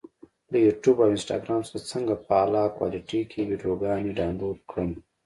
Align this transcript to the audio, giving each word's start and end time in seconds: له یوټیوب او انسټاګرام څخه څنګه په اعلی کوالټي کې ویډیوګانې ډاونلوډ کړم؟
له 0.51 0.57
یوټیوب 0.65 0.97
او 1.03 1.09
انسټاګرام 1.13 1.61
څخه 1.67 1.79
څنګه 1.91 2.13
په 2.25 2.31
اعلی 2.41 2.63
کوالټي 2.75 3.21
کې 3.31 3.47
ویډیوګانې 3.49 4.11
ډاونلوډ 4.17 4.57
کړم؟ 4.71 4.91